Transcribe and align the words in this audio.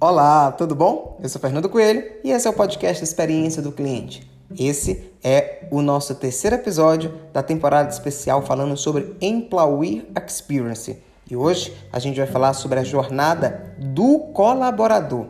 Olá, 0.00 0.52
tudo 0.52 0.76
bom? 0.76 1.18
Eu 1.20 1.28
sou 1.28 1.40
Fernando 1.40 1.68
Coelho 1.68 2.04
e 2.22 2.30
esse 2.30 2.46
é 2.46 2.50
o 2.50 2.52
podcast 2.52 3.02
Experiência 3.02 3.60
do 3.60 3.72
Cliente. 3.72 4.30
Esse 4.56 5.10
é 5.24 5.66
o 5.72 5.82
nosso 5.82 6.14
terceiro 6.14 6.54
episódio 6.54 7.12
da 7.32 7.42
temporada 7.42 7.90
especial 7.90 8.40
falando 8.40 8.76
sobre 8.76 9.16
Employee 9.20 10.08
Experience. 10.24 10.96
E 11.28 11.34
hoje 11.34 11.76
a 11.92 11.98
gente 11.98 12.16
vai 12.16 12.28
falar 12.28 12.52
sobre 12.52 12.78
a 12.78 12.84
jornada 12.84 13.74
do 13.76 14.20
colaborador. 14.32 15.26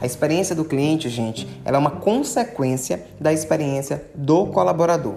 A 0.00 0.06
experiência 0.06 0.56
do 0.56 0.64
cliente, 0.64 1.10
gente, 1.10 1.46
ela 1.62 1.76
é 1.76 1.80
uma 1.80 1.90
consequência 1.90 3.04
da 3.20 3.30
experiência 3.30 4.06
do 4.14 4.46
colaborador. 4.46 5.16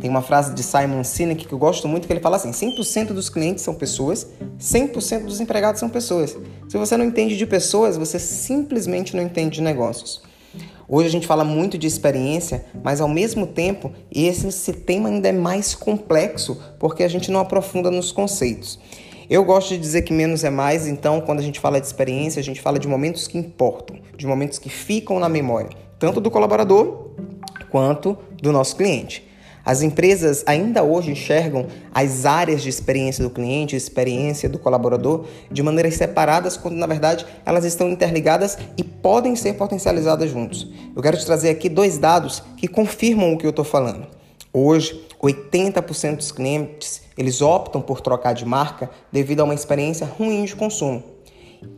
Tem 0.00 0.08
uma 0.08 0.22
frase 0.22 0.54
de 0.54 0.62
Simon 0.62 1.04
Sinek 1.04 1.46
que 1.46 1.52
eu 1.52 1.58
gosto 1.58 1.86
muito 1.86 2.06
que 2.06 2.12
ele 2.12 2.20
fala 2.20 2.36
assim: 2.36 2.50
100% 2.50 3.08
dos 3.08 3.28
clientes 3.28 3.62
são 3.62 3.74
pessoas, 3.74 4.26
100% 4.58 5.24
dos 5.24 5.40
empregados 5.40 5.80
são 5.80 5.88
pessoas. 5.88 6.36
Se 6.72 6.78
você 6.78 6.96
não 6.96 7.04
entende 7.04 7.36
de 7.36 7.44
pessoas, 7.44 7.98
você 7.98 8.18
simplesmente 8.18 9.14
não 9.14 9.22
entende 9.22 9.56
de 9.56 9.60
negócios. 9.60 10.22
Hoje 10.88 11.06
a 11.06 11.10
gente 11.10 11.26
fala 11.26 11.44
muito 11.44 11.76
de 11.76 11.86
experiência, 11.86 12.64
mas 12.82 12.98
ao 12.98 13.08
mesmo 13.08 13.46
tempo 13.46 13.92
esse, 14.10 14.72
tema 14.72 15.10
ainda 15.10 15.28
é 15.28 15.32
mais 15.32 15.74
complexo 15.74 16.58
porque 16.78 17.02
a 17.02 17.08
gente 17.08 17.30
não 17.30 17.40
aprofunda 17.40 17.90
nos 17.90 18.10
conceitos. 18.10 18.78
Eu 19.28 19.44
gosto 19.44 19.68
de 19.68 19.78
dizer 19.78 20.00
que 20.00 20.14
menos 20.14 20.44
é 20.44 20.48
mais, 20.48 20.86
então 20.86 21.20
quando 21.20 21.40
a 21.40 21.42
gente 21.42 21.60
fala 21.60 21.78
de 21.78 21.86
experiência, 21.86 22.40
a 22.40 22.42
gente 22.42 22.62
fala 22.62 22.78
de 22.78 22.88
momentos 22.88 23.28
que 23.28 23.36
importam, 23.36 23.98
de 24.16 24.26
momentos 24.26 24.58
que 24.58 24.70
ficam 24.70 25.20
na 25.20 25.28
memória, 25.28 25.68
tanto 25.98 26.22
do 26.22 26.30
colaborador 26.30 27.10
quanto 27.70 28.16
do 28.40 28.50
nosso 28.50 28.76
cliente. 28.76 29.30
As 29.64 29.80
empresas 29.82 30.42
ainda 30.46 30.82
hoje 30.82 31.12
enxergam 31.12 31.66
as 31.94 32.26
áreas 32.26 32.62
de 32.62 32.68
experiência 32.68 33.22
do 33.22 33.30
cliente, 33.30 33.76
experiência 33.76 34.48
do 34.48 34.58
colaborador, 34.58 35.26
de 35.50 35.62
maneiras 35.62 35.94
separadas, 35.94 36.56
quando 36.56 36.74
na 36.74 36.86
verdade 36.86 37.24
elas 37.44 37.64
estão 37.64 37.88
interligadas 37.88 38.58
e 38.76 38.82
podem 38.82 39.36
ser 39.36 39.54
potencializadas 39.54 40.30
juntos. 40.30 40.68
Eu 40.94 41.02
quero 41.02 41.16
te 41.16 41.24
trazer 41.24 41.50
aqui 41.50 41.68
dois 41.68 41.96
dados 41.96 42.42
que 42.56 42.66
confirmam 42.66 43.32
o 43.32 43.38
que 43.38 43.46
eu 43.46 43.50
estou 43.50 43.64
falando. 43.64 44.06
Hoje, 44.52 45.06
80% 45.22 46.16
dos 46.16 46.32
clientes 46.32 47.02
eles 47.16 47.40
optam 47.40 47.80
por 47.80 48.00
trocar 48.00 48.32
de 48.32 48.44
marca 48.44 48.90
devido 49.10 49.40
a 49.40 49.44
uma 49.44 49.54
experiência 49.54 50.06
ruim 50.06 50.44
de 50.44 50.56
consumo. 50.56 51.02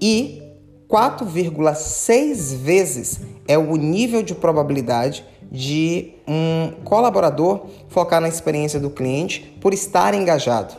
E 0.01 0.43
4,6 0.89 2.57
vezes 2.57 3.21
é 3.47 3.59
o 3.59 3.77
nível 3.77 4.23
de 4.23 4.35
probabilidade 4.35 5.25
de 5.51 6.13
um 6.27 6.73
colaborador 6.85 7.67
focar 7.89 8.21
na 8.21 8.29
experiência 8.29 8.81
do 8.81 8.91
cliente 8.91 9.57
por 9.61 9.73
estar 9.73 10.15
engajado. 10.15 10.75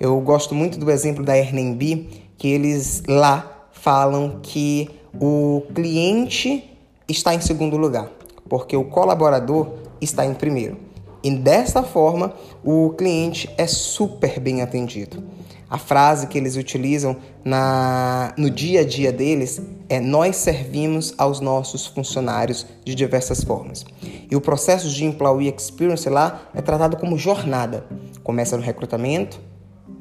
Eu 0.00 0.20
gosto 0.20 0.54
muito 0.54 0.78
do 0.78 0.90
exemplo 0.90 1.24
da 1.24 1.34
Airbnb, 1.34 2.08
que 2.36 2.48
eles 2.48 3.02
lá 3.06 3.68
falam 3.72 4.40
que 4.42 4.90
o 5.20 5.62
cliente 5.74 6.64
está 7.08 7.34
em 7.34 7.40
segundo 7.40 7.76
lugar, 7.76 8.10
porque 8.48 8.76
o 8.76 8.84
colaborador 8.84 9.68
está 10.00 10.26
em 10.26 10.34
primeiro. 10.34 10.76
E 11.22 11.30
dessa 11.30 11.82
forma, 11.82 12.34
o 12.64 12.90
cliente 12.90 13.48
é 13.56 13.66
super 13.66 14.38
bem 14.38 14.62
atendido. 14.62 15.22
A 15.68 15.78
frase 15.78 16.28
que 16.28 16.38
eles 16.38 16.56
utilizam 16.56 17.16
na, 17.44 18.32
no 18.36 18.48
dia 18.48 18.80
a 18.80 18.84
dia 18.84 19.12
deles 19.12 19.60
é: 19.88 19.98
Nós 19.98 20.36
servimos 20.36 21.12
aos 21.18 21.40
nossos 21.40 21.86
funcionários 21.86 22.66
de 22.84 22.94
diversas 22.94 23.42
formas. 23.42 23.84
E 24.30 24.36
o 24.36 24.40
processo 24.40 24.88
de 24.88 25.04
Employee 25.04 25.52
Experience 25.52 26.08
lá 26.08 26.48
é 26.54 26.62
tratado 26.62 26.96
como 26.96 27.18
jornada. 27.18 27.84
Começa 28.22 28.56
no 28.56 28.62
recrutamento, 28.62 29.40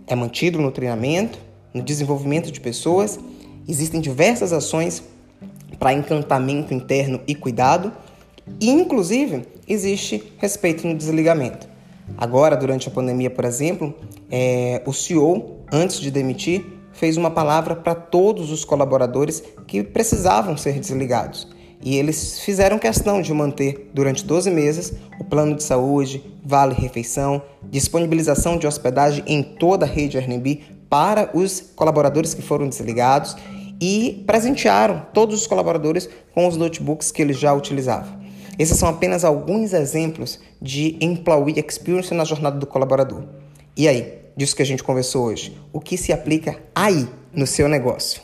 é 0.05 0.15
mantido 0.15 0.61
no 0.61 0.71
treinamento, 0.71 1.39
no 1.73 1.81
desenvolvimento 1.81 2.51
de 2.51 2.61
pessoas. 2.61 3.19
Existem 3.67 3.99
diversas 3.99 4.53
ações 4.53 5.01
para 5.79 5.93
encantamento 5.93 6.75
interno 6.75 7.21
e 7.27 7.33
cuidado 7.33 7.91
e, 8.59 8.69
inclusive, 8.69 9.47
existe 9.67 10.31
respeito 10.37 10.87
no 10.87 10.95
desligamento. 10.95 11.74
Agora, 12.17 12.55
durante 12.55 12.87
a 12.87 12.91
pandemia, 12.91 13.29
por 13.29 13.45
exemplo, 13.45 13.93
é, 14.31 14.81
o 14.85 14.93
CEO, 14.93 15.61
antes 15.71 15.99
de 15.99 16.11
demitir, 16.11 16.65
fez 16.93 17.17
uma 17.17 17.29
palavra 17.29 17.75
para 17.75 17.93
todos 17.93 18.51
os 18.51 18.63
colaboradores 18.63 19.43
que 19.67 19.83
precisavam 19.83 20.55
ser 20.55 20.79
desligados. 20.79 21.47
E 21.81 21.97
eles 21.97 22.39
fizeram 22.39 22.79
questão 22.79 23.21
de 23.21 23.33
manter 23.33 23.91
durante 23.93 24.23
12 24.23 24.49
meses 24.49 24.93
o 25.19 25.23
plano 25.23 25.55
de 25.55 25.63
saúde, 25.63 26.23
vale 26.43 26.73
refeição, 26.73 27.41
disponibilização 27.63 28.57
de 28.57 28.65
hospedagem 28.65 29.23
em 29.27 29.43
toda 29.43 29.85
a 29.85 29.89
rede 29.89 30.17
Airbnb 30.17 30.61
para 30.89 31.29
os 31.33 31.61
colaboradores 31.75 32.33
que 32.33 32.41
foram 32.41 32.69
desligados 32.69 33.35
e 33.81 34.23
presentearam 34.25 35.05
todos 35.13 35.41
os 35.41 35.47
colaboradores 35.47 36.09
com 36.33 36.47
os 36.47 36.55
notebooks 36.55 37.11
que 37.11 37.21
eles 37.21 37.37
já 37.37 37.53
utilizavam. 37.53 38.24
Esses 38.57 38.77
são 38.77 38.87
apenas 38.87 39.23
alguns 39.23 39.73
exemplos 39.73 40.39
de 40.61 40.97
Employee 41.01 41.59
Experience 41.59 42.13
na 42.13 42.23
jornada 42.23 42.57
do 42.57 42.65
colaborador. 42.65 43.23
E 43.75 43.87
aí, 43.87 44.19
disso 44.35 44.55
que 44.55 44.61
a 44.61 44.65
gente 44.65 44.83
conversou 44.83 45.25
hoje, 45.25 45.57
o 45.73 45.79
que 45.79 45.97
se 45.97 46.13
aplica 46.13 46.57
aí 46.73 47.07
no 47.33 47.45
seu 47.45 47.67
negócio? 47.67 48.21